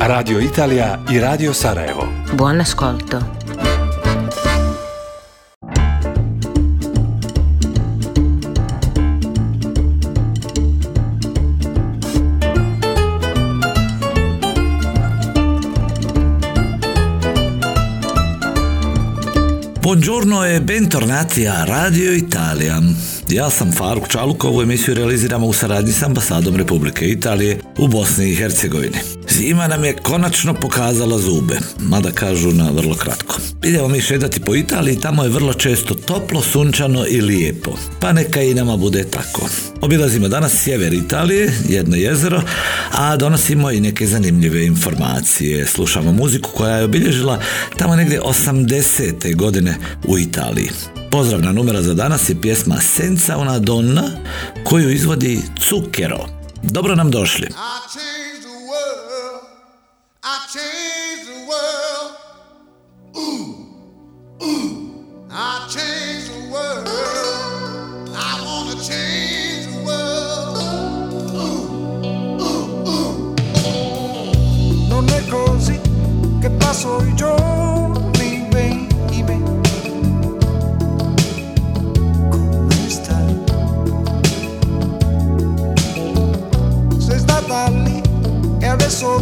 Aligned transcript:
Radio 0.00 0.38
Italija 0.40 1.02
i 1.10 1.18
Radio 1.18 1.52
Sarajevo. 1.52 2.08
Buon 2.34 2.60
ascolto. 2.60 3.18
Buongiorno 19.80 20.44
e 20.44 20.60
bentornati 20.60 21.46
a 21.46 21.64
Radio 21.64 22.10
Italia. 22.10 23.13
Ja 23.34 23.50
sam 23.50 23.72
Faruk 23.72 24.08
Čaluk, 24.08 24.44
ovu 24.44 24.62
emisiju 24.62 24.94
realiziramo 24.94 25.46
u 25.46 25.52
saradnji 25.52 25.92
s 25.92 26.02
ambasadom 26.02 26.56
Republike 26.56 27.08
Italije 27.08 27.58
u 27.78 27.88
Bosni 27.88 28.30
i 28.30 28.34
Hercegovini. 28.34 28.98
Zima 29.30 29.68
nam 29.68 29.84
je 29.84 29.96
konačno 29.96 30.54
pokazala 30.54 31.18
zube, 31.18 31.54
mada 31.78 32.10
kažu 32.10 32.52
na 32.52 32.70
vrlo 32.70 32.94
kratko. 32.94 33.36
Idemo 33.64 33.88
mi 33.88 34.00
šetati 34.00 34.40
po 34.40 34.54
Italiji, 34.54 35.00
tamo 35.00 35.22
je 35.22 35.28
vrlo 35.28 35.54
često 35.54 35.94
toplo, 35.94 36.42
sunčano 36.42 37.06
i 37.06 37.20
lijepo. 37.20 37.70
Pa 38.00 38.12
neka 38.12 38.42
i 38.42 38.54
nama 38.54 38.76
bude 38.76 39.04
tako. 39.04 39.48
Obilazimo 39.80 40.28
danas 40.28 40.52
sjever 40.62 40.92
Italije, 40.92 41.52
jedno 41.68 41.96
jezero, 41.96 42.42
a 42.92 43.16
donosimo 43.16 43.70
i 43.70 43.80
neke 43.80 44.06
zanimljive 44.06 44.66
informacije. 44.66 45.66
Slušamo 45.66 46.12
muziku 46.12 46.50
koja 46.50 46.76
je 46.76 46.84
obilježila 46.84 47.40
tamo 47.76 47.96
negdje 47.96 48.20
80. 48.20 49.36
godine 49.36 49.76
u 50.06 50.18
Italiji. 50.18 50.70
Pozdravna 51.14 51.52
numera 51.52 51.82
za 51.82 51.94
danas 51.94 52.28
je 52.28 52.40
pjesma 52.40 52.80
Senza 52.80 53.38
una 53.38 53.58
donna 53.58 54.02
koju 54.64 54.90
izvodi 54.90 55.40
Zucchero. 55.68 56.26
Dobro 56.62 56.94
nam 56.94 57.10
došli. 57.10 57.48
I 60.26 60.48
changed 77.16 77.53
pessoa 88.84 89.18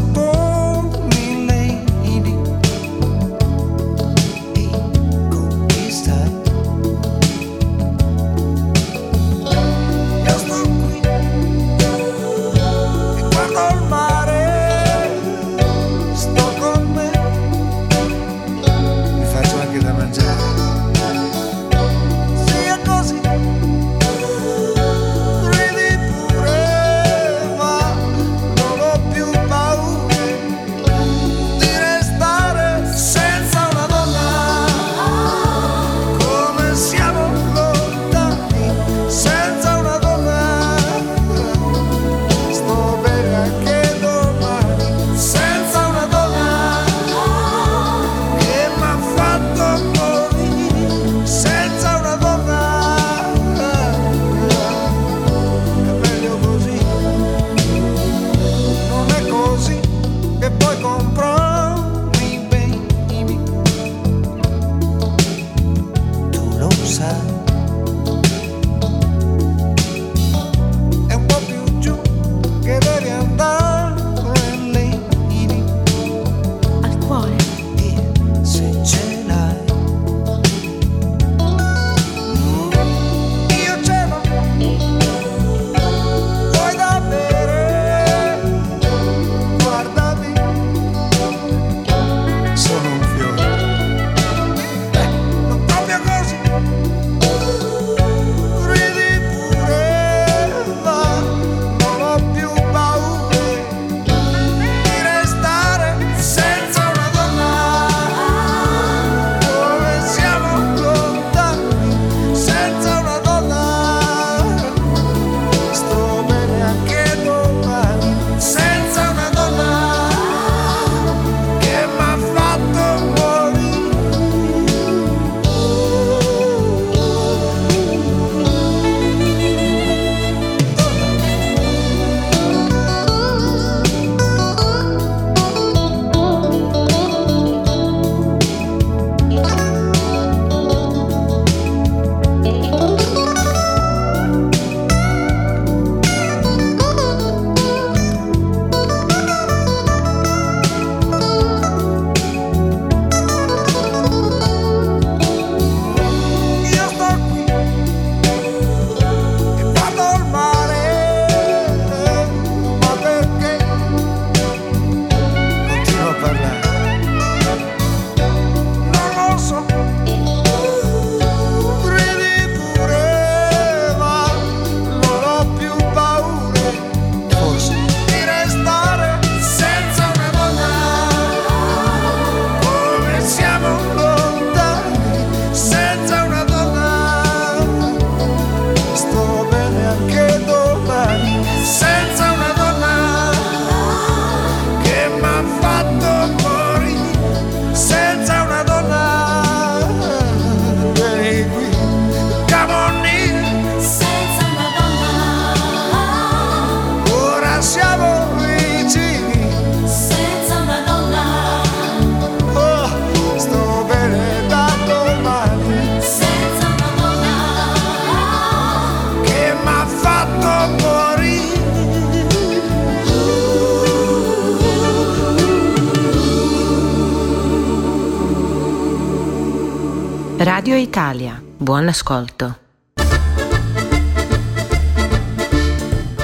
Radio 230.63 230.77
Italia, 230.77 231.43
buon 231.59 231.89
ascolto. 231.89 232.55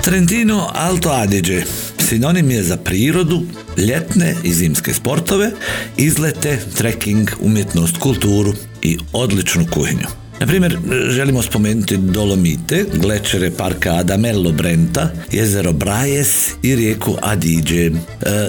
Trentino 0.01 0.71
Alto 0.73 1.11
Adige 1.11 1.65
sinonim 1.99 2.51
je 2.51 2.63
za 2.63 2.77
prirodu, 2.77 3.43
ljetne 3.77 4.35
i 4.45 4.53
zimske 4.53 4.95
sportove, 4.95 5.51
izlete, 5.97 6.59
trekking, 6.77 7.31
umjetnost, 7.41 7.99
kulturu 7.99 8.53
i 8.83 8.99
odličnu 9.13 9.67
kuhinju. 9.75 10.18
Na 10.41 10.47
primjer, 10.47 10.79
želimo 11.11 11.43
spomenuti 11.43 11.97
Dolomite, 11.97 12.85
glečere 12.95 13.51
parka 13.51 13.95
Adamello 13.95 14.53
Brenta, 14.53 15.11
jezero 15.33 15.73
Brajes 15.73 16.51
i 16.63 16.77
rijeku 16.77 17.17
Adige. 17.23 17.87
E, 17.87 17.93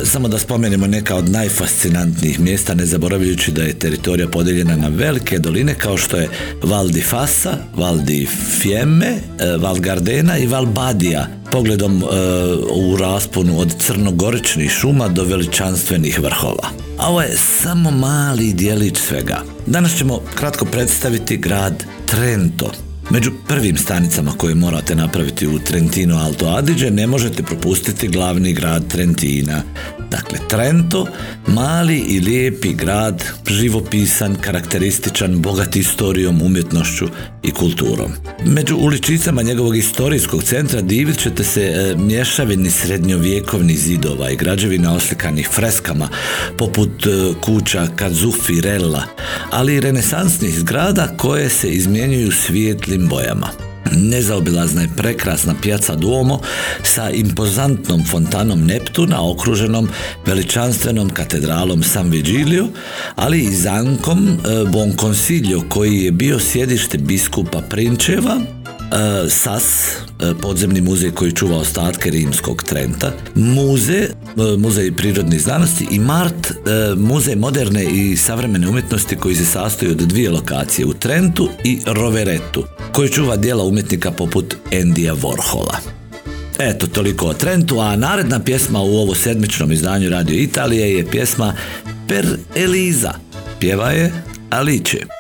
samo 0.03 0.27
da 0.27 0.39
spomenemo 0.39 0.88
neka 0.88 1.15
od 1.15 1.30
najfascinantnijih 1.30 2.39
mjesta, 2.39 2.74
ne 2.74 2.86
zaboravljajući 2.86 3.51
da 3.51 3.63
je 3.63 3.80
teritorija 3.80 4.27
podijeljena 4.27 4.75
na 4.75 4.88
velike 4.88 5.39
doline 5.39 5.74
kao 5.74 5.97
što 5.97 6.18
je 6.18 6.30
Val 6.63 6.88
di 6.88 7.01
Fassa, 7.01 7.57
Val 7.75 7.97
di 7.97 8.27
Fiemme, 8.62 9.07
e, 9.07 9.57
Val 9.57 9.80
Gardena 9.80 10.38
i 10.38 10.47
Val 10.47 10.65
Badia, 10.65 11.27
pogledom 11.51 12.03
e, 12.03 12.06
u 12.74 12.97
rasponu 12.97 13.59
od 13.59 13.74
crnogoričnih 13.80 14.71
šuma 14.71 15.07
do 15.07 15.24
veličanstvenih 15.24 16.19
vrhova. 16.19 16.88
A 17.00 17.07
ovo 17.07 17.22
je 17.22 17.38
samo 17.38 17.92
mali 17.92 18.54
dijelić 18.54 18.98
svega. 18.98 19.44
Danas 19.66 19.98
ćemo 19.98 20.22
kratko 20.36 20.66
predstaviti 20.66 21.38
grad 21.38 21.84
Trento. 22.06 22.88
Među 23.12 23.32
prvim 23.48 23.78
stanicama 23.78 24.32
koje 24.38 24.56
morate 24.56 24.96
napraviti 24.96 25.48
u 25.48 25.60
Trentino 25.60 26.18
Alto 26.18 26.46
Adige 26.46 26.92
ne 26.92 27.08
možete 27.08 27.44
propustiti 27.44 28.08
glavni 28.08 28.54
grad 28.54 28.88
Trentina. 28.88 29.62
Dakle, 30.12 30.40
Trento, 30.48 31.06
mali 31.48 31.98
i 31.98 32.20
lijepi 32.20 32.74
grad, 32.74 33.24
živopisan, 33.48 34.36
karakterističan, 34.36 35.42
bogat 35.42 35.74
historijom, 35.74 36.42
umjetnošću 36.42 37.06
i 37.44 37.52
kulturom. 37.52 38.12
Među 38.46 38.76
uličicama 38.76 39.42
njegovog 39.42 39.76
historijskog 39.76 40.44
centra 40.44 40.82
divit 40.82 41.20
ćete 41.20 41.44
se 41.44 41.62
e, 41.62 41.96
mješavini 41.96 42.70
srednjovjekovnih 42.70 43.80
zidova 43.80 44.32
i 44.32 44.36
građevina 44.36 44.96
oslikanih 44.96 45.50
freskama, 45.52 46.10
poput 46.58 47.06
e, 47.06 47.10
kuća 47.42 47.88
Kazufi 47.96 48.62
Rella, 48.62 49.04
ali 49.52 49.76
i 49.76 49.82
renesansnih 49.82 50.60
zgrada 50.60 51.14
koje 51.18 51.50
se 51.50 51.70
izmjenjuju 51.70 52.32
svijetlim 52.32 52.99
bojama. 53.07 53.50
Nezaobilazna 53.92 54.81
je 54.81 54.90
prekrasna 54.98 55.56
pijaca 55.62 55.96
Duomo 55.96 56.40
sa 56.84 57.10
impozantnom 57.10 58.06
fontanom 58.06 58.66
Neptuna 58.66 59.30
okruženom 59.31 59.90
veličanstvenom 60.25 61.10
katedralom 61.10 61.84
San 61.84 62.10
Vigilio, 62.10 62.68
ali 63.16 63.40
i 63.40 63.56
zankom 63.56 64.28
e, 64.30 64.66
Bon 64.72 64.94
Consiglio 65.00 65.62
koji 65.69 65.98
je 65.98 66.12
bio 66.12 66.40
sjedište 66.40 66.98
biskupa 66.98 67.62
Prinčeva, 67.69 68.36
e, 68.36 69.30
SAS, 69.30 69.96
podzemni 70.42 70.81
muzej 70.81 71.12
koji 71.12 71.31
čuva 71.31 71.57
ostatke 71.57 72.10
rimskog 72.10 72.63
Trenta, 72.63 73.12
muze, 73.36 74.07
muzej 74.57 74.92
prirodnih 74.92 75.42
znanosti 75.42 75.88
i 75.92 76.00
Mart, 76.00 76.54
muzej 76.98 77.36
moderne 77.36 77.83
i 77.83 78.18
savremene 78.18 78.69
umjetnosti 78.69 79.16
koji 79.16 79.36
se 79.36 79.45
sastoji 79.45 79.92
od 79.92 79.98
dvije 79.98 80.30
lokacije 80.30 80.86
u 80.86 80.94
Trentu 80.94 81.50
i 81.63 81.80
Roveretu, 81.86 82.63
koji 82.92 83.10
čuva 83.10 83.38
dijela 83.38 83.63
umjetnika 83.63 84.12
poput 84.12 84.56
Endija 84.71 85.16
Warhola. 85.16 85.75
Eto, 86.60 86.88
toliko 86.88 87.25
o 87.25 87.33
Trentu, 87.33 87.80
a 87.80 87.95
naredna 87.95 88.39
pjesma 88.39 88.81
u 88.81 88.98
ovo 88.98 89.15
sedmičnom 89.15 89.72
izdanju 89.72 90.10
Radio 90.10 90.36
Italije 90.36 90.95
je 90.95 91.07
pjesma 91.07 91.54
Per 92.07 92.38
Eliza. 92.56 93.13
Pjeva 93.60 93.92
je 93.92 94.12
Alice. 94.50 95.19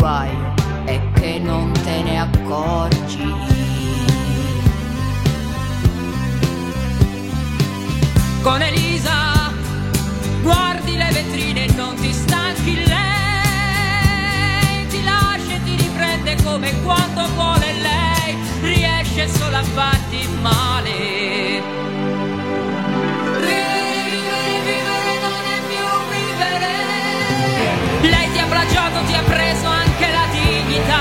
Il 0.00 0.06
guaio 0.06 0.54
è 0.86 0.98
che 1.12 1.38
non 1.38 1.72
te 1.72 2.02
ne 2.02 2.20
accorgi. 2.20 3.34
Con 8.40 8.62
Elisa 8.62 9.52
guardi 10.40 10.96
le 10.96 11.10
vetrine 11.12 11.66
e 11.66 11.72
non 11.74 11.96
ti 11.96 12.14
stanchi 12.14 12.76
lei 12.76 12.86
ti 14.88 15.04
lascia 15.04 15.56
e 15.56 15.62
ti 15.64 15.76
riprende 15.76 16.42
come 16.44 16.72
quando 16.82 17.26
vuole 17.34 17.74
lei 17.74 18.38
riesce 18.62 19.28
solo 19.28 19.58
a 19.58 19.62
farti 19.62 20.26
male 20.40 21.70
ti 28.32 28.38
ha 28.38 28.46
plagiato, 28.46 29.04
ti 29.06 29.14
ha 29.14 29.22
preso 29.22 29.66
anche 29.66 29.89
dignità 30.70 30.98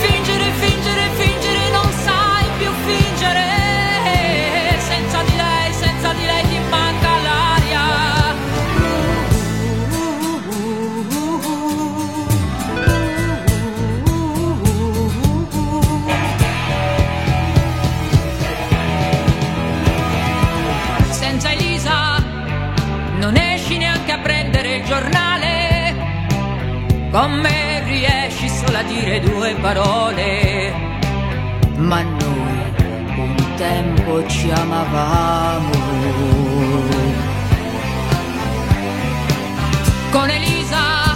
Fingere, 0.00 0.50
fingere, 0.60 1.08
fingere, 1.16 1.70
non 1.70 1.90
sai 2.04 2.44
più 2.58 2.70
fingere. 2.84 3.44
Senza 4.78 5.22
di 5.22 5.36
lei, 5.36 5.72
senza 5.72 6.12
di 6.12 6.24
lei 6.24 6.42
ti 6.48 6.58
manca 6.68 7.10
l'aria. 7.26 8.34
Senza 21.10 21.50
Elisa 21.50 22.22
non 23.18 23.36
esci 23.36 23.78
neanche 23.78 24.12
a 24.12 24.18
prendere 24.18 24.76
il 24.76 24.84
giornale. 24.84 25.94
Con 27.10 27.32
me 27.32 27.65
riesci 28.66 28.72
solo 28.72 28.78
a 28.78 28.82
dire 28.82 29.20
due 29.20 29.54
parole. 29.60 30.72
Ma 31.76 32.02
noi 32.02 32.74
un 33.16 33.54
tempo 33.56 34.26
ci 34.26 34.50
amavamo. 34.50 35.70
Con 40.10 40.30
Elisa 40.30 41.14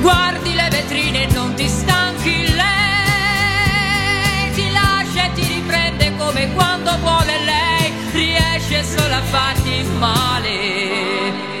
guardi 0.00 0.54
le 0.54 0.68
vetrine 0.70 1.22
e 1.28 1.32
non 1.32 1.54
ti 1.54 1.68
stanchi 1.68 2.46
lei. 2.54 4.52
Ti 4.54 4.70
lascia 4.70 5.24
e 5.24 5.32
ti 5.32 5.46
riprende 5.46 6.16
come 6.16 6.52
quando 6.52 6.96
vuole 6.98 7.38
lei. 7.44 7.92
Riesce 8.12 8.84
solo 8.84 9.14
a 9.14 9.22
farti 9.22 9.82
male 9.98 11.53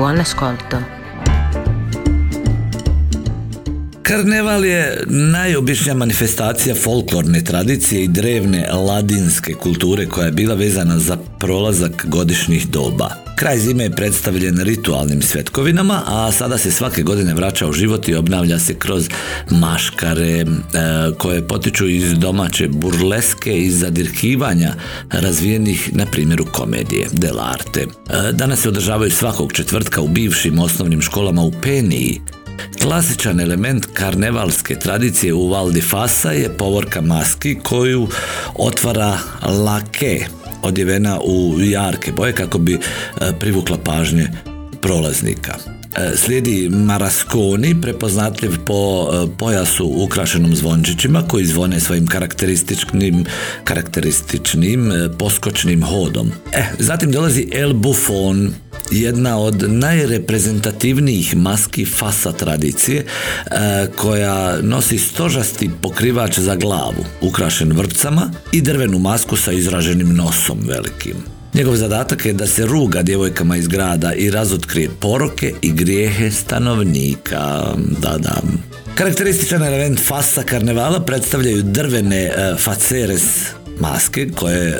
buon 0.00 0.18
ascolto. 0.18 0.89
Karneval 4.20 4.64
je 4.64 5.04
najobičnija 5.06 5.94
manifestacija 5.94 6.74
folklorne 6.74 7.44
tradicije 7.44 8.04
i 8.04 8.08
drevne 8.08 8.72
ladinske 8.72 9.54
kulture 9.54 10.06
koja 10.06 10.26
je 10.26 10.32
bila 10.32 10.54
vezana 10.54 10.98
za 10.98 11.16
prolazak 11.38 12.06
godišnjih 12.08 12.68
doba. 12.68 13.10
Kraj 13.36 13.58
zime 13.58 13.84
je 13.84 13.90
predstavljen 13.90 14.60
ritualnim 14.60 15.22
svetkovinama, 15.22 16.02
a 16.06 16.32
sada 16.32 16.58
se 16.58 16.70
svake 16.70 17.02
godine 17.02 17.34
vraća 17.34 17.66
u 17.66 17.72
život 17.72 18.08
i 18.08 18.14
obnavlja 18.14 18.58
se 18.58 18.74
kroz 18.74 19.08
maškare 19.50 20.40
e, 20.40 20.46
koje 21.18 21.48
potiču 21.48 21.88
iz 21.88 22.14
domaće 22.18 22.68
burleske 22.68 23.58
i 23.58 23.70
zadirkivanja 23.70 24.74
razvijenih 25.10 25.90
na 25.92 26.06
primjeru 26.06 26.46
komedije, 26.52 27.08
delarte. 27.12 27.80
E, 27.80 28.32
danas 28.32 28.60
se 28.60 28.68
održavaju 28.68 29.10
svakog 29.10 29.52
četvrtka 29.52 30.00
u 30.00 30.08
bivšim 30.08 30.58
osnovnim 30.58 31.02
školama 31.02 31.42
u 31.42 31.52
Peniji, 31.62 32.20
Klasičan 32.82 33.40
element 33.40 33.86
karnevalske 33.94 34.78
tradicije 34.78 35.34
u 35.34 35.48
Val 35.48 35.70
di 35.70 35.80
Fasa 35.80 36.32
je 36.32 36.56
povorka 36.56 37.00
maski 37.00 37.58
koju 37.62 38.08
otvara 38.54 39.18
lake, 39.64 40.26
odjevena 40.62 41.20
u 41.20 41.60
jarke 41.60 42.12
boje 42.12 42.32
kako 42.32 42.58
bi 42.58 42.74
e, 42.74 42.78
privukla 43.40 43.78
pažnje 43.84 44.28
prolaznika. 44.82 45.54
E, 45.96 46.16
Slijedi 46.16 46.68
maraskoni, 46.68 47.80
prepoznatljiv 47.80 48.50
po 48.66 49.08
e, 49.12 49.26
pojasu 49.38 49.92
ukrašenom 49.96 50.56
zvončićima 50.56 51.22
koji 51.28 51.44
zvone 51.44 51.80
svojim 51.80 52.06
karakterističnim, 52.06 53.24
karakterističnim 53.64 54.92
poskočnim 55.18 55.82
hodom. 55.82 56.32
E, 56.52 56.64
zatim 56.78 57.12
dolazi 57.12 57.48
El 57.52 57.72
Buffon, 57.72 58.54
jedna 58.90 59.38
od 59.38 59.64
najreprezentativnijih 59.68 61.36
maski 61.36 61.84
fasa 61.84 62.32
tradicije 62.32 63.04
e, 63.04 63.86
koja 63.96 64.58
nosi 64.62 64.98
stožasti 64.98 65.70
pokrivač 65.82 66.38
za 66.38 66.56
glavu, 66.56 67.04
ukrašen 67.20 67.72
vrpcama 67.72 68.30
i 68.52 68.60
drvenu 68.60 68.98
masku 68.98 69.36
sa 69.36 69.52
izraženim 69.52 70.14
nosom 70.16 70.58
velikim. 70.68 71.14
Njegov 71.54 71.76
zadatak 71.76 72.26
je 72.26 72.32
da 72.32 72.46
se 72.46 72.66
ruga 72.66 73.02
djevojkama 73.02 73.56
iz 73.56 73.68
grada 73.68 74.12
i 74.12 74.30
razotkrije 74.30 74.90
poroke 75.00 75.54
i 75.62 75.72
grijehe 75.72 76.30
stanovnika. 76.30 77.74
Da, 77.98 78.18
da. 78.18 78.42
Karakterističan 78.94 79.62
element 79.62 80.00
fasa 80.06 80.42
karnevala 80.42 81.00
predstavljaju 81.00 81.62
drvene 81.62 82.22
e, 82.24 82.54
faceres 82.58 83.22
maske 83.80 84.28
koje 84.36 84.68
e, 84.68 84.76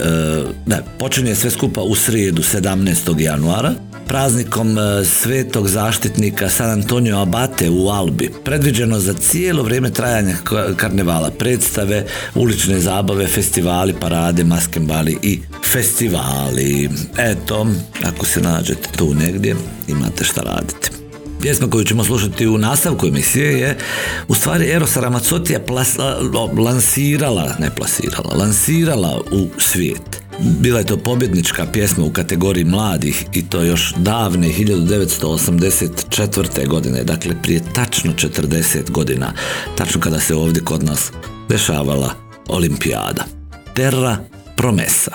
ne, 0.66 0.82
počinje 0.98 1.34
sve 1.34 1.50
skupa 1.50 1.80
u 1.82 1.94
srijedu 1.94 2.42
17. 2.42 3.20
januara 3.20 3.74
praznikom 4.10 4.78
e, 4.78 5.04
svetog 5.04 5.68
zaštitnika 5.68 6.48
San 6.48 6.70
Antonio 6.70 7.18
Abate 7.18 7.70
u 7.70 7.88
Albi, 7.88 8.30
predviđeno 8.44 8.98
za 8.98 9.12
cijelo 9.12 9.62
vrijeme 9.62 9.90
trajanja 9.90 10.34
ka- 10.44 10.76
karnevala, 10.76 11.30
predstave, 11.30 12.06
ulične 12.34 12.80
zabave, 12.80 13.26
festivali, 13.26 13.94
parade, 14.00 14.44
maskembali 14.44 15.18
i 15.22 15.40
festivali. 15.72 16.90
Eto, 17.18 17.66
ako 18.04 18.26
se 18.26 18.40
nađete 18.40 18.88
tu 18.96 19.14
negdje, 19.14 19.56
imate 19.88 20.24
šta 20.24 20.40
raditi. 20.40 20.90
Pjesma 21.40 21.70
koju 21.70 21.84
ćemo 21.84 22.04
slušati 22.04 22.46
u 22.46 22.58
nastavku 22.58 23.06
emisije 23.06 23.60
je 23.60 23.76
u 24.28 24.34
stvari 24.34 24.70
Erosa 24.70 25.00
Ramazzotija 25.00 25.60
plas- 25.66 25.98
o, 26.34 26.62
lansirala, 26.62 27.54
ne 27.58 27.70
plasirala, 27.76 28.34
lansirala 28.36 29.20
u 29.32 29.48
svijet. 29.58 30.19
Bila 30.38 30.78
je 30.78 30.86
to 30.86 30.96
pobjednička 30.96 31.66
pjesma 31.72 32.04
u 32.04 32.10
kategoriji 32.10 32.64
mladih 32.64 33.24
i 33.32 33.48
to 33.48 33.62
još 33.62 33.94
davne 33.96 34.48
1984. 34.48 36.68
godine, 36.68 37.04
dakle 37.04 37.42
prije 37.42 37.62
tačno 37.74 38.12
40 38.12 38.90
godina, 38.90 39.32
tačno 39.76 40.00
kada 40.00 40.20
se 40.20 40.34
ovdje 40.34 40.64
kod 40.64 40.84
nas 40.84 41.12
dešavala 41.48 42.14
olimpijada. 42.48 43.24
Terra 43.74 44.16
Promesa. 44.56 45.12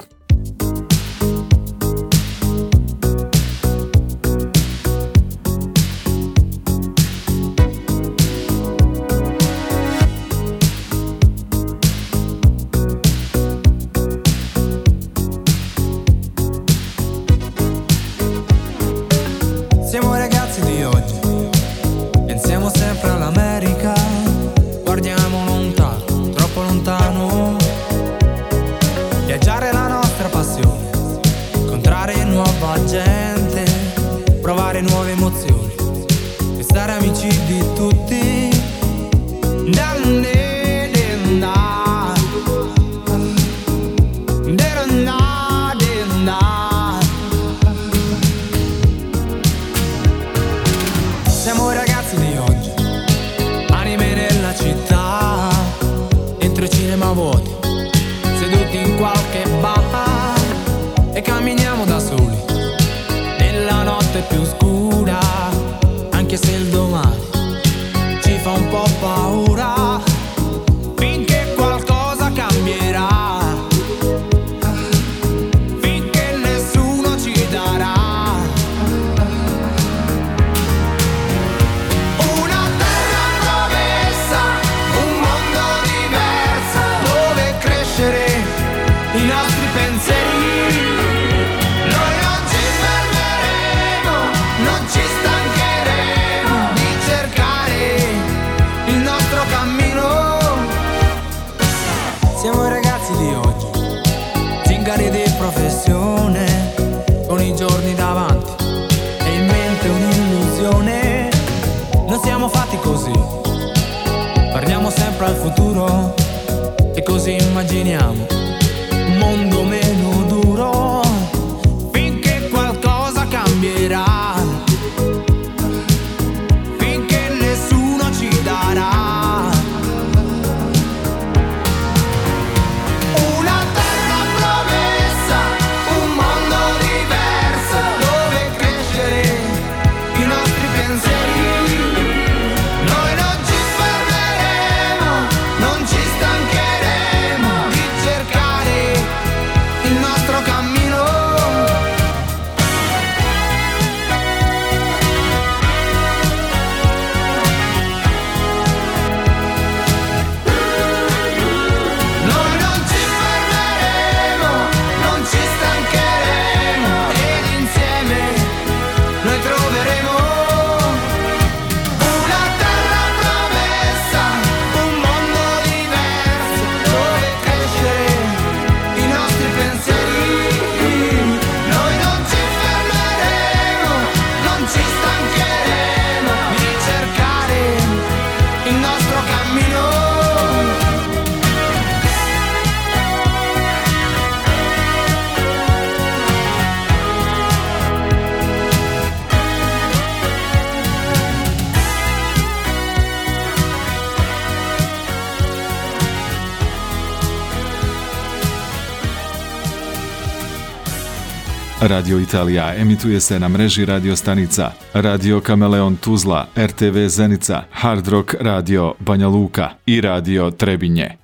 Radio 211.88 212.20
Italija 212.20 212.76
emituje 212.76 213.20
se 213.20 213.40
na 213.40 213.48
mreži 213.48 213.86
radio 213.86 214.16
stanica 214.16 214.72
Radio 214.94 215.42
Kameleon 215.42 215.96
Tuzla, 215.96 216.48
RTV 216.58 217.08
Zenica, 217.08 217.64
Hard 217.72 218.08
Rock 218.08 218.36
Radio 218.40 218.94
Banja 219.00 219.28
Luka 219.28 219.70
i 219.86 220.02
Radio 220.02 220.52
Trebinje. 220.52 221.18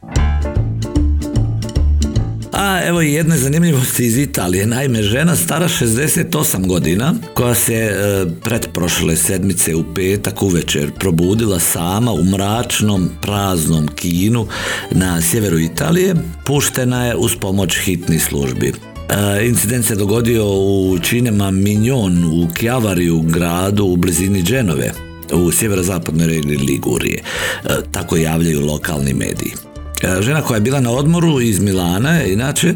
A 2.54 2.82
evo 2.86 3.02
i 3.02 3.14
jedne 3.14 3.38
zanimljivosti 3.38 4.06
iz 4.06 4.18
Italije. 4.18 4.66
Naime, 4.66 5.04
žena 5.04 5.36
stara 5.36 5.68
68 5.68 6.68
godina, 6.68 7.14
koja 7.34 7.56
se 7.56 7.74
e, 7.74 8.26
pred 8.44 8.68
prošle 8.74 9.16
sedmice 9.16 9.76
u 9.76 9.84
petak 9.96 10.42
uvečer 10.44 10.92
probudila 10.92 11.60
sama 11.60 12.12
u 12.12 12.24
mračnom, 12.24 13.10
praznom 13.22 13.88
kinu 13.88 14.48
na 14.92 15.22
sjeveru 15.22 15.60
Italije, 15.60 16.16
puštena 16.46 17.06
je 17.06 17.16
uz 17.16 17.36
pomoć 17.36 17.80
hitnih 17.80 18.24
službi. 18.24 18.91
E, 19.12 19.48
incident 19.48 19.86
se 19.86 19.96
dogodio 19.96 20.46
u 20.48 20.98
Cinema 21.04 21.52
Mignon 21.52 22.24
u 22.24 22.48
Chiavariju 22.58 23.22
gradu 23.22 23.86
u 23.86 23.96
blizini 23.96 24.44
Dženove 24.44 24.92
u 25.34 25.52
sjeverozapadnoj 25.52 26.28
regiji 26.28 26.58
Ligurije. 26.58 27.24
E, 27.64 27.68
tako 27.92 28.18
javljaju 28.18 28.66
lokalni 28.66 29.14
mediji. 29.14 29.54
E, 30.04 30.22
Žena 30.22 30.42
koja 30.42 30.56
je 30.56 30.62
bila 30.62 30.80
na 30.80 30.92
odmoru 30.92 31.42
iz 31.42 31.60
Milana 31.60 32.24
inače 32.24 32.74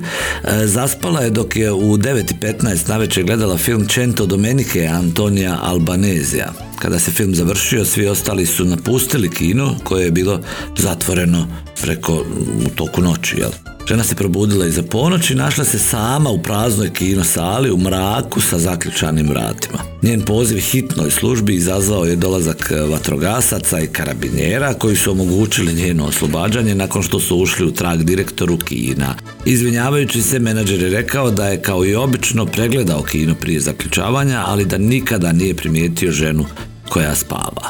zaspala 0.63 1.21
je 1.21 1.30
dok 1.30 1.56
je 1.56 1.71
u 1.71 1.98
9.15 1.98 2.89
navečer 2.89 3.24
gledala 3.24 3.58
film 3.58 3.88
Cento 3.88 4.26
Domenike 4.26 4.88
Antonija 4.88 5.60
Albanezija. 5.62 6.54
Kada 6.80 7.00
se 7.00 7.12
film 7.12 7.36
završio, 7.36 7.86
svi 7.86 8.08
ostali 8.08 8.45
su 8.45 8.65
napustili 8.65 9.30
kino 9.30 9.76
koje 9.84 10.06
je 10.06 10.12
bilo 10.12 10.41
zatvoreno 10.78 11.48
preko 11.82 12.26
u 12.65 12.69
toku 12.76 13.02
noći, 13.02 13.38
jel? 13.38 13.74
Žena 13.88 14.04
se 14.04 14.15
probudila 14.15 14.65
iza 14.65 14.84
ponoći 14.84 15.34
i 15.34 15.36
našla 15.36 15.63
se 15.63 15.80
sama 15.80 16.30
u 16.30 16.41
praznoj 16.41 16.93
kino 16.93 17.24
sali 17.24 17.71
u 17.71 17.78
mraku 17.78 18.41
sa 18.41 18.60
zaključanim 18.60 19.30
vratima. 19.30 19.80
Njen 20.02 20.21
poziv 20.21 20.58
hitnoj 20.58 21.12
službi 21.12 21.56
izazvao 21.56 22.06
je 22.06 22.15
dolazak 22.15 22.71
vatrogasaca 22.89 23.80
i 23.80 23.88
karabinjera 23.88 24.74
koji 24.74 24.95
su 24.95 25.12
omogućili 25.12 25.74
njeno 25.74 26.06
oslobađanje 26.06 26.76
nakon 26.76 27.04
što 27.04 27.19
su 27.19 27.38
ušli 27.38 27.65
u 27.65 27.71
trag 27.71 28.04
direktoru 28.04 28.58
kina. 28.58 29.15
Izvinjavajući 29.45 30.21
se, 30.21 30.39
menadžer 30.39 30.84
je 30.84 30.89
rekao 30.89 31.32
da 31.32 31.48
je 31.48 31.62
kao 31.62 31.86
i 31.86 31.95
obično 31.95 32.45
pregledao 32.45 33.04
kino 33.04 33.36
prije 33.36 33.60
zaključavanja, 33.60 34.43
ali 34.45 34.65
da 34.65 34.78
nikada 34.78 35.32
nije 35.32 35.56
primijetio 35.56 36.12
ženu 36.12 36.45
koja 36.89 37.15
spava. 37.15 37.69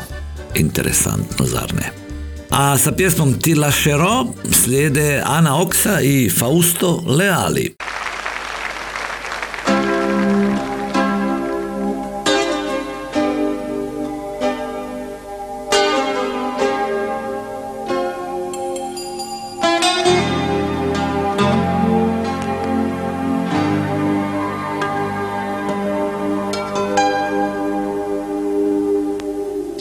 Interesantno, 0.56 1.46
zar 1.46 1.74
ne? 1.74 2.05
A 2.50 2.78
sa 2.78 2.92
pjesmom 2.92 3.38
Ti 3.40 3.54
lascerò 3.56 4.26
slijede 4.50 5.22
Ana 5.22 5.60
Oksa 5.62 6.02
i 6.02 6.30
Fausto 6.30 7.04
Leali. 7.06 7.76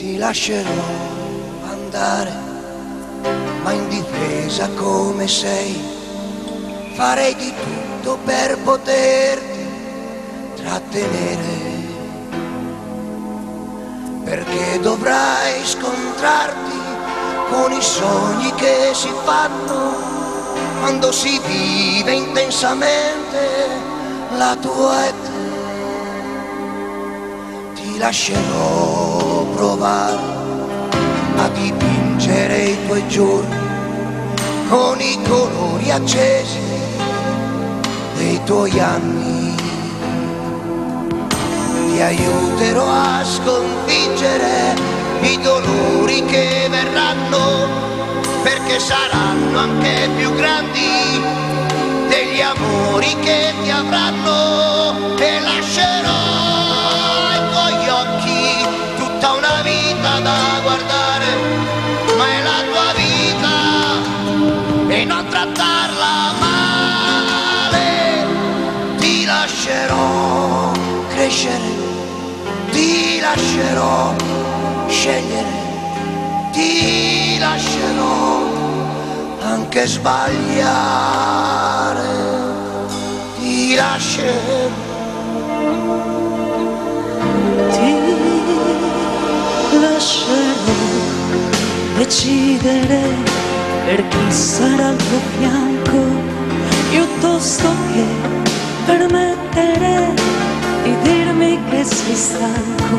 ti 0.05 0.17
lascerò 0.17 0.83
andare, 1.63 2.44
ma 3.65 3.71
in 3.71 3.89
difesa 3.89 4.69
come 4.75 5.27
sei, 5.27 5.75
farei 6.93 7.33
di 7.33 7.51
tutto 7.51 8.19
per 8.23 8.59
poterti 8.59 9.65
trattenere. 10.55 11.63
Perché 14.23 14.79
dovrai 14.81 15.65
scontrarti 15.65 16.79
con 17.49 17.71
i 17.71 17.81
sogni 17.81 18.53
che 18.53 18.91
si 18.93 19.09
fanno 19.23 20.13
quando 20.81 21.11
si 21.11 21.41
vive 21.47 22.11
intensamente 22.11 23.67
la 24.37 24.55
tua 24.61 25.07
età 25.07 25.43
ti 27.73 27.97
lascerò 27.97 29.43
provare 29.55 30.35
a 31.37 31.49
dipingere 31.49 32.63
i 32.63 32.85
tuoi 32.85 33.07
giorni 33.07 33.54
con 34.69 34.99
i 34.99 35.19
colori 35.27 35.91
accesi 35.91 36.59
dei 38.15 38.41
tuoi 38.43 38.79
anni. 38.79 39.55
Ti 41.91 42.01
aiuterò 42.01 42.87
a 42.89 43.23
sconfiggere 43.23 44.75
i 45.21 45.39
dolori 45.41 46.23
che 46.25 46.67
verranno 46.69 47.67
perché 48.43 48.79
saranno 48.79 49.57
anche 49.59 50.09
più 50.17 50.33
grandi 50.35 51.21
degli 52.07 52.41
amori 52.41 53.15
che 53.21 53.53
ti 53.63 53.69
avranno 53.71 55.17
e 55.17 55.39
lascerò 55.39 56.09
ai 57.31 57.49
tuoi 57.51 57.89
occhi 57.89 58.67
tutta 58.97 59.31
una 59.33 59.61
vita 59.63 60.19
da 60.19 60.59
guardare, 60.61 61.04
non 65.05 65.27
trattarla 65.29 66.33
male. 66.39 68.25
Ti 68.97 69.25
lascerò 69.25 70.71
crescere, 71.09 71.71
ti 72.71 73.19
lascerò 73.19 74.15
scegliere, 74.87 75.63
ti 76.51 77.37
lascerò 77.39 78.43
anche 79.41 79.87
sbagliare, 79.87 80.43
ti 83.39 83.75
lascerò. 83.75 84.83
ti 89.69 89.77
lascerò 89.79 90.55
decidere 91.97 93.44
per 93.85 94.07
chi 94.07 94.31
sarà 94.31 94.87
al 94.87 94.95
tuo 94.95 95.19
fianco, 95.37 95.99
piuttosto 96.89 97.69
che 97.93 98.03
permettere 98.85 100.11
di 100.83 100.95
dirmi 101.03 101.59
che 101.69 101.83
sei 101.83 102.15
stanco. 102.15 102.97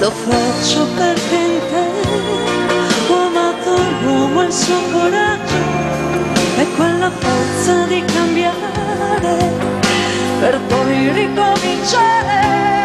Lo 0.00 0.10
faccio 0.10 0.86
perché 0.96 1.34
in 1.34 1.60
te 1.70 3.12
ho 3.12 3.26
amato 3.26 3.76
l'uomo 4.02 4.42
e 4.42 4.46
il 4.46 4.52
suo 4.52 4.80
coraggio 4.92 5.62
e 6.58 6.66
quella 6.76 7.10
forza 7.10 7.86
di 7.86 8.04
cambiare 8.04 9.52
per 10.40 10.60
poi 10.68 11.10
ricominciare. 11.10 12.83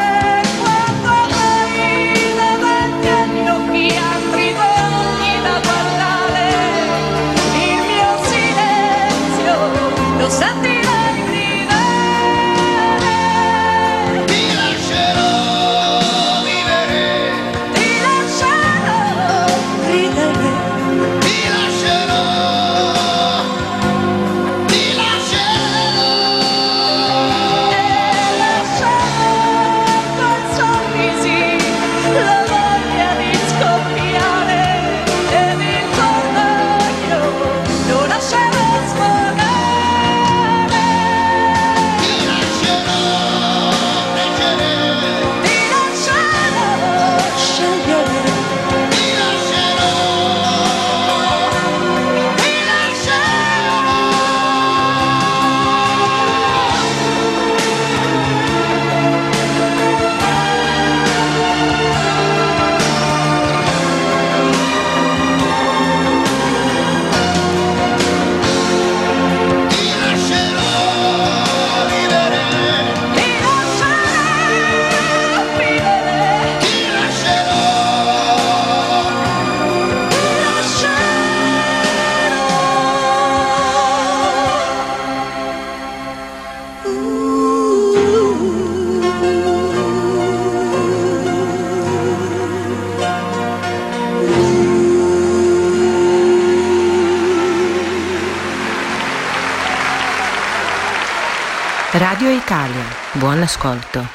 Buon 103.40 103.44
ascolto. 103.44 104.06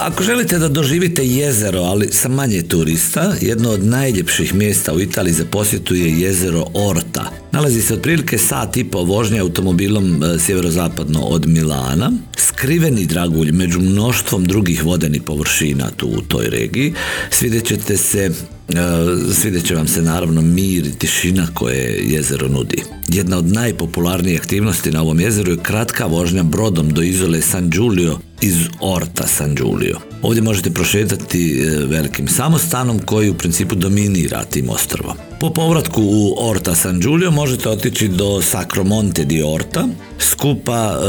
Ako 0.00 0.22
želite 0.22 0.58
da 0.58 0.68
doživite 0.68 1.26
jezero, 1.26 1.80
ali 1.80 2.12
sa 2.12 2.28
manje 2.28 2.62
turista, 2.62 3.34
jedno 3.40 3.70
od 3.70 3.84
najljepših 3.84 4.54
mjesta 4.54 4.92
u 4.92 5.00
Italiji 5.00 5.34
za 5.34 5.44
posjetu 5.44 5.94
je 5.94 6.20
jezero 6.20 6.66
Orta. 6.74 7.30
Nalazi 7.52 7.82
se 7.82 7.94
otprilike 7.94 8.38
sat 8.38 8.76
i 8.76 8.84
po 8.84 8.98
vožnje 8.98 9.40
automobilom 9.40 10.22
e, 10.22 10.38
sjeverozapadno 10.38 11.20
od 11.20 11.46
Milana. 11.46 12.12
Skriveni 12.36 13.06
dragulj 13.06 13.52
među 13.52 13.80
mnoštvom 13.80 14.44
drugih 14.44 14.84
vodenih 14.84 15.22
površina 15.22 15.90
tu 15.96 16.06
u 16.06 16.20
toj 16.20 16.46
regiji. 16.50 16.94
Svidjet 17.30 18.00
se 18.00 18.30
E, 18.68 19.32
svidjet 19.32 19.66
će 19.66 19.74
vam 19.74 19.88
se 19.88 20.02
naravno 20.02 20.42
mir 20.42 20.86
i 20.86 20.98
tišina 20.98 21.46
koje 21.54 22.00
jezero 22.04 22.48
nudi. 22.48 22.82
Jedna 23.14 23.38
od 23.38 23.46
najpopularnijih 23.46 24.40
aktivnosti 24.40 24.90
na 24.90 25.02
ovom 25.02 25.20
jezeru 25.20 25.50
je 25.50 25.58
kratka 25.62 26.06
vožnja 26.06 26.42
brodom 26.42 26.90
do 26.90 27.02
izole 27.02 27.42
San 27.42 27.70
Giulio 27.70 28.18
iz 28.40 28.54
Orta 28.80 29.26
San 29.26 29.54
Giulio. 29.54 29.98
Ovdje 30.22 30.42
možete 30.42 30.70
prošetati 30.70 31.60
e, 31.60 31.86
velikim 31.86 32.28
samostanom 32.28 32.98
koji 32.98 33.30
u 33.30 33.34
principu 33.34 33.74
dominira 33.74 34.44
tim 34.44 34.70
ostrvom. 34.70 35.16
Po 35.40 35.50
povratku 35.50 36.02
u 36.02 36.48
Orta 36.48 36.74
San 36.74 37.00
Giulio 37.00 37.30
možete 37.30 37.68
otići 37.68 38.08
do 38.08 38.42
Sacromonte 38.42 39.24
di 39.24 39.42
Orta, 39.42 39.88
skupa 40.18 40.92
e, 40.92 41.00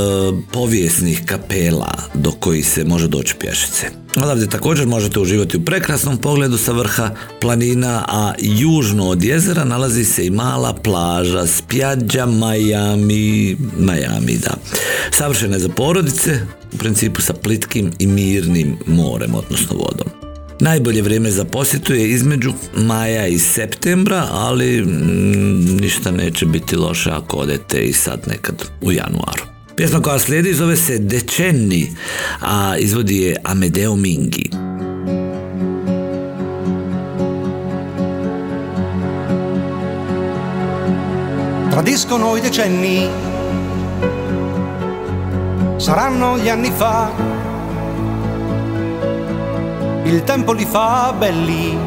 povijesnih 0.52 1.22
kapela 1.26 1.94
do 2.14 2.32
kojih 2.32 2.68
se 2.68 2.84
može 2.84 3.08
doći 3.08 3.36
pješice. 3.40 4.05
Odavde 4.16 4.48
također 4.48 4.88
možete 4.88 5.20
uživati 5.20 5.58
u 5.58 5.66
prekrasnom 5.66 6.18
pogledu 6.18 6.58
sa 6.58 6.72
vrha 6.72 7.10
planina, 7.42 8.06
a 8.08 8.34
južno 8.40 9.08
od 9.08 9.24
jezera 9.24 9.64
nalazi 9.64 10.06
se 10.06 10.26
i 10.26 10.30
mala 10.30 10.74
plaža 10.74 11.48
Spjađa 11.48 12.26
Miami, 12.26 13.58
Miami, 13.78 14.38
da. 14.38 14.54
Savršena 15.12 15.56
je 15.56 15.60
za 15.60 15.70
porodice, 15.70 16.40
u 16.74 16.78
principu 16.78 17.22
sa 17.22 17.34
plitkim 17.34 17.92
i 18.00 18.08
mirnim 18.08 18.78
morem, 18.88 19.36
odnosno 19.36 19.76
vodom. 19.76 20.08
Najbolje 20.60 21.02
vrijeme 21.02 21.32
za 21.32 21.46
posjetu 21.46 21.94
je 21.94 22.10
između 22.10 22.54
maja 22.78 23.28
i 23.28 23.40
septembra, 23.40 24.28
ali 24.32 24.82
mm, 24.82 25.78
ništa 25.82 26.12
neće 26.12 26.46
biti 26.46 26.76
loše 26.76 27.10
ako 27.12 27.38
odete 27.38 27.82
i 27.82 27.94
sad 27.94 28.20
nekad 28.28 28.64
u 28.82 28.92
januaru. 28.92 29.55
Pjesma 29.76 30.02
koja 30.02 30.20
slijedi 30.20 30.54
zove 30.54 30.76
se 30.76 30.98
Decenni, 31.00 31.92
a 32.42 32.78
izvodi 32.78 33.22
je 33.22 33.36
Amedeo 33.44 33.96
Mingi. 33.96 34.50
Tradiscono 41.72 42.38
i 42.38 42.42
decenni, 42.42 43.08
saranno 45.80 46.38
gli 46.38 46.50
anni 46.50 46.72
fa, 46.78 47.10
il 50.06 50.24
tempo 50.24 50.54
li 50.54 50.66
fa 50.72 51.14
belli, 51.20 51.78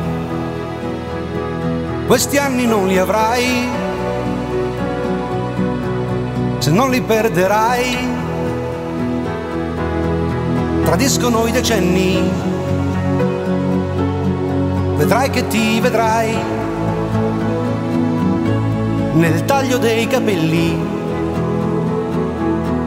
questi 2.07 2.39
anni 2.39 2.67
non 2.67 2.89
li 2.89 2.99
avrai, 2.99 3.78
se 6.69 6.75
non 6.75 6.91
li 6.91 7.01
perderai, 7.01 7.97
tradiscono 10.85 11.47
i 11.47 11.51
decenni, 11.51 12.31
vedrai 14.99 15.31
che 15.31 15.47
ti 15.47 15.81
vedrai. 15.81 16.37
Nel 19.15 19.47
taglio 19.47 19.79
dei 19.79 20.07
capelli. 20.07 20.79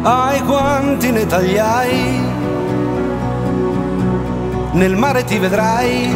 Ai 0.04 0.42
quanti 0.42 1.10
ne 1.10 1.26
tagliai, 1.26 2.22
nel 4.74 4.96
mare 4.96 5.24
ti 5.24 5.40
vedrai, 5.40 6.16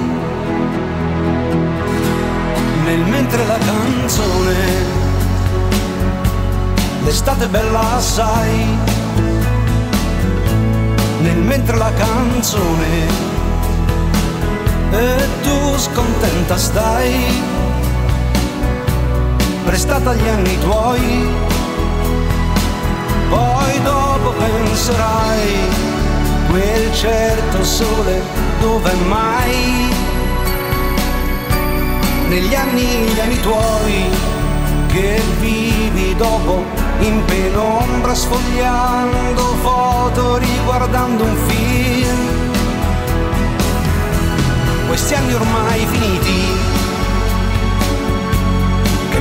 nel 2.83 2.99
mentre 2.99 3.43
la 3.47 3.57
canzone, 3.57 4.94
l'estate 7.05 7.47
bella 7.47 7.97
assai, 7.97 8.65
nel 11.19 11.37
mentre 11.37 11.77
la 11.77 11.91
canzone, 11.93 13.07
e 14.91 15.27
tu 15.43 15.77
scontenta 15.77 16.57
stai. 16.57 17.13
Prestata 19.65 20.11
agli 20.11 20.27
anni 20.27 20.59
tuoi, 20.59 21.27
poi 23.29 23.81
dopo 23.83 24.31
penserai, 24.31 25.53
quel 26.49 26.93
certo 26.93 27.63
sole 27.63 28.21
dove 28.61 28.93
mai, 29.07 29.89
negli 32.29 32.55
anni, 32.55 32.85
gli 33.13 33.19
anni 33.19 33.39
tuoi, 33.41 34.09
che 34.87 35.21
vivi 35.39 36.15
dopo 36.15 36.84
in 36.99 37.23
penombra 37.25 38.13
sfogliando 38.13 39.55
foto, 39.61 40.37
riguardando 40.37 41.23
un 41.23 41.35
film. 41.47 42.23
Questi 44.87 45.13
anni 45.13 45.33
ormai 45.33 45.85
finiti 45.85 46.73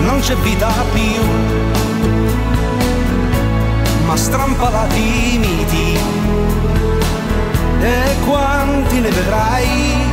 non 0.05 0.21
c'è 0.21 0.37
vita 0.37 0.71
più, 0.93 1.23
ma 4.07 4.17
strampalati 4.17 5.35
i 5.35 5.39
miti, 5.39 5.99
e 7.81 8.15
quanti 8.27 9.01
ne 9.01 9.11
vedrai? 9.11 10.13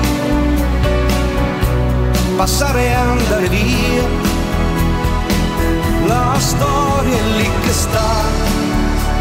Passare 2.38 2.86
e 2.86 2.94
andare 2.94 3.50
via, 3.50 4.04
la 6.12 6.36
storia 6.40 7.18
è 7.18 7.26
lì 7.38 7.50
che 7.64 7.72
sta, 7.72 8.14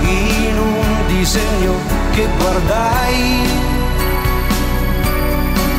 in 0.00 0.58
un 0.58 1.06
disegno 1.06 1.74
che 2.14 2.26
guardai, 2.38 3.46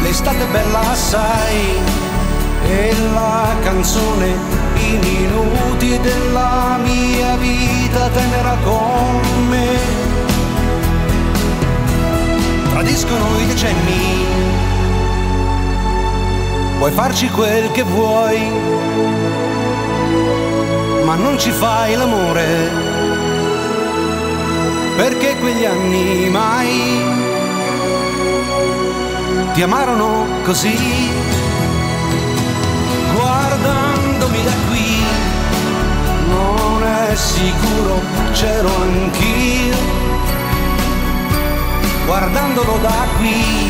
l'estate 0.04 0.46
bella 0.46 0.92
assai, 0.92 2.00
e 2.64 2.96
la 3.14 3.48
canzone 3.62 4.30
i 4.76 4.98
minuti 5.10 6.00
della 6.00 6.78
mia 6.82 7.36
vita 7.36 8.08
tenera 8.10 8.56
con 8.64 9.48
me. 9.50 9.70
Tradiscono 12.70 13.26
i 13.40 13.46
decenni, 13.48 14.26
puoi 16.78 16.92
farci 16.92 17.30
quel 17.30 17.72
che 17.72 17.84
vuoi, 17.84 18.40
ma 21.12 21.18
non 21.18 21.38
ci 21.38 21.52
fai 21.52 21.94
l'amore, 21.96 22.72
perché 24.96 25.36
quegli 25.40 25.66
anni 25.66 26.30
mai 26.30 27.02
ti 29.52 29.62
amarono 29.62 30.26
così? 30.46 31.10
Guardandomi 33.14 34.42
da 34.42 34.54
qui, 34.70 35.04
non 36.30 36.82
è 36.82 37.14
sicuro, 37.14 38.00
c'ero 38.32 38.70
anch'io, 38.82 39.78
guardandolo 42.06 42.78
da 42.82 43.06
qui, 43.18 43.70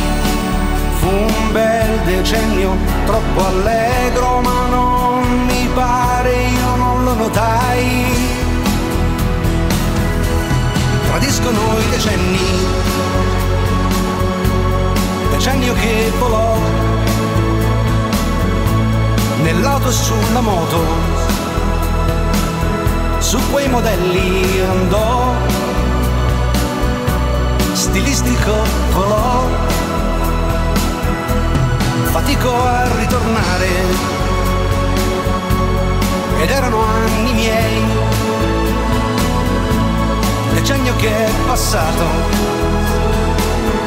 fu 1.00 1.08
un 1.08 1.52
bel 1.52 2.02
decennio, 2.06 2.78
troppo 3.08 3.48
allegro, 3.48 4.42
ma 4.42 4.68
non 4.70 5.46
mi 5.48 5.68
pare, 5.74 6.61
lo 7.12 7.24
notai. 7.24 8.06
Tradiscono 11.08 11.60
i 11.80 11.90
decenni, 11.90 12.40
decennio 15.32 15.74
che 15.74 16.12
volò. 16.20 16.58
Nell'auto 19.44 19.90
e 19.90 19.92
sulla 19.92 20.40
moto, 20.40 20.80
su 23.18 23.40
quei 23.52 23.68
modelli 23.68 24.62
andò, 24.62 25.34
stilistico 27.74 28.54
volò, 28.94 29.48
fatico 32.12 32.52
a 32.66 32.88
ritornare, 33.00 34.21
ed 36.42 36.50
erano 36.50 36.84
anni 36.84 37.34
miei, 37.34 37.84
decennio 40.54 40.96
che 40.98 41.26
è 41.26 41.30
passato, 41.46 42.06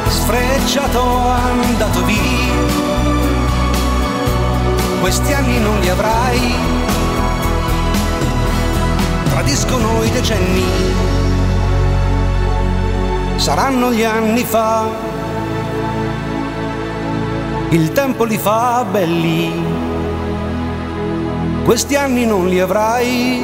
sfrecciato, 0.07 1.01
andato 1.01 2.03
via 2.05 2.45
questi 5.05 5.33
anni 5.33 5.59
non 5.59 5.79
li 5.81 5.89
avrai. 5.89 6.55
tradiscono 9.29 10.01
i 10.01 10.09
decenni. 10.09 10.63
Saranno 13.35 13.91
gli 13.91 14.03
anni 14.03 14.43
fa, 14.43 14.87
il 17.69 17.91
tempo 17.91 18.23
li 18.23 18.39
fa 18.39 18.83
belli, 18.89 19.51
questi 21.65 21.95
anni 21.95 22.27
non 22.27 22.47
li 22.47 22.59
avrai 22.59 23.41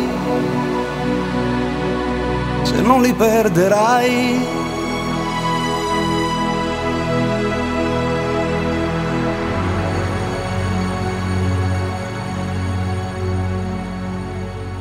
se 2.61 2.81
non 2.81 3.01
li 3.01 3.13
perderai. 3.13 4.59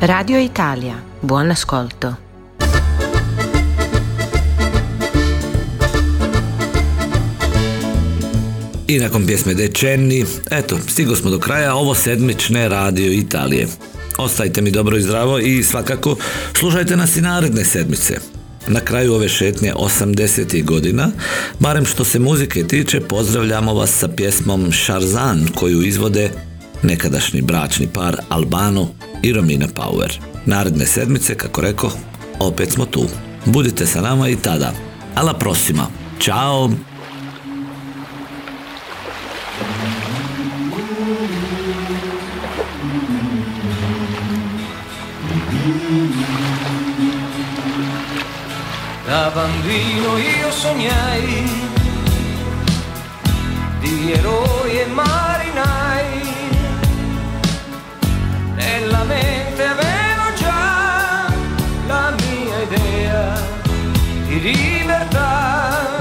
Radio 0.00 0.38
Italia, 0.38 1.02
buon 1.18 1.50
ascolto. 1.50 2.29
I 8.90 8.98
nakon 8.98 9.26
pjesme 9.26 9.54
Decenni, 9.54 10.24
eto, 10.50 10.78
stigo 10.88 11.16
smo 11.16 11.30
do 11.30 11.38
kraja 11.38 11.74
ovo 11.74 11.94
sedmične 11.94 12.68
Radio 12.68 13.12
Italije. 13.12 13.66
Ostajte 14.16 14.62
mi 14.62 14.70
dobro 14.70 14.96
i 14.96 15.02
zdravo 15.02 15.38
i 15.38 15.62
svakako 15.62 16.16
slušajte 16.58 16.96
nas 16.96 17.16
i 17.16 17.20
naredne 17.20 17.64
sedmice. 17.64 18.18
Na 18.68 18.80
kraju 18.80 19.14
ove 19.14 19.28
šetnje 19.28 19.72
80. 19.74 20.64
godina, 20.64 21.10
barem 21.58 21.86
što 21.86 22.04
se 22.04 22.18
muzike 22.18 22.66
tiče, 22.66 23.00
pozdravljamo 23.00 23.74
vas 23.74 23.90
sa 23.90 24.08
pjesmom 24.08 24.72
Šarzan 24.72 25.46
koju 25.54 25.82
izvode 25.82 26.30
nekadašnji 26.82 27.42
bračni 27.42 27.88
par 27.94 28.16
Albano 28.28 28.88
i 29.22 29.32
Romina 29.32 29.66
Power. 29.74 30.18
Naredne 30.46 30.86
sedmice, 30.86 31.34
kako 31.34 31.60
reko, 31.60 31.92
opet 32.38 32.72
smo 32.72 32.86
tu. 32.86 33.06
Budite 33.44 33.86
sa 33.86 34.00
nama 34.00 34.28
i 34.28 34.36
tada. 34.36 34.72
Alla 35.14 35.34
prossima. 35.34 35.86
Ćao! 36.20 36.89
Da 49.10 49.28
bambino 49.34 50.18
io 50.18 50.52
sognai 50.52 51.50
di 53.80 54.12
eroi 54.12 54.78
e 54.82 54.86
marinai. 54.86 56.34
Nella 58.54 59.02
mente 59.02 59.64
avevo 59.66 60.32
già 60.38 61.26
la 61.88 62.14
mia 62.20 62.62
idea 62.62 63.36
di 64.28 64.40
libertà. 64.42 65.98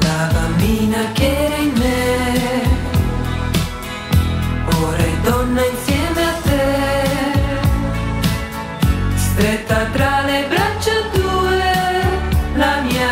La 0.00 0.28
bambina 0.32 1.12
che 1.12 1.44
era 1.44 1.56
in 1.56 1.72
me, 1.82 2.62
ora 4.80 5.02
è 5.04 5.16
donna 5.22 5.66
insieme 5.66 6.22
a 6.22 6.34
te, 6.48 6.62
stretta 9.16 9.84
tra 9.92 10.03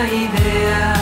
idea 0.04 1.01